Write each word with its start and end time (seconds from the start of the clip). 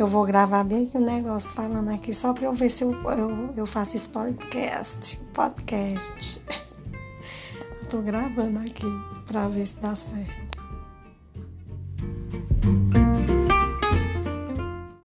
Eu 0.00 0.06
vou 0.06 0.24
gravar 0.24 0.64
bem 0.64 0.90
o 0.94 0.98
um 0.98 1.04
negócio 1.04 1.52
falando 1.52 1.90
aqui, 1.90 2.14
só 2.14 2.32
para 2.32 2.46
eu 2.46 2.54
ver 2.54 2.70
se 2.70 2.84
eu, 2.84 2.90
eu, 2.90 3.52
eu 3.54 3.66
faço 3.66 3.96
esse 3.96 4.08
podcast. 4.08 5.18
Podcast. 5.34 6.42
Estou 7.82 8.00
gravando 8.00 8.60
aqui 8.60 8.86
para 9.26 9.46
ver 9.48 9.66
se 9.66 9.76
dá 9.76 9.94
certo. 9.94 10.49